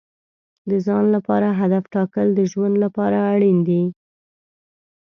د 0.69 0.71
ځان 0.85 1.05
لپاره 1.15 1.47
هدف 1.61 1.83
ټاکل 1.93 2.27
د 2.35 2.39
ژوند 2.51 2.75
لپاره 2.85 3.17
اړین 3.33 3.57
دي. 3.67 3.83